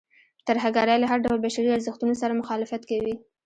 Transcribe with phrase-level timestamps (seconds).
[0.47, 3.15] ترهګرۍ له هر ډول بشري ارزښتونو سره مخالفت کوي.